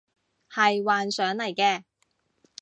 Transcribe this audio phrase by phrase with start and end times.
[0.51, 1.83] 係幻想嚟嘅